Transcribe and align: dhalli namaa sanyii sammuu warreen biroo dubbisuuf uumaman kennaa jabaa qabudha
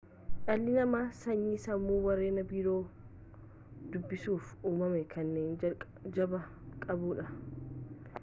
dhalli 0.45 0.71
namaa 0.75 1.01
sanyii 1.17 1.57
sammuu 1.65 1.97
warreen 2.05 2.39
biroo 2.53 2.79
dubbisuuf 3.97 4.49
uumaman 4.71 5.05
kennaa 5.13 5.73
jabaa 6.17 6.41
qabudha 6.87 7.29